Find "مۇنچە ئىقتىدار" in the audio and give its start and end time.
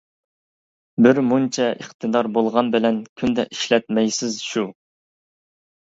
1.33-2.31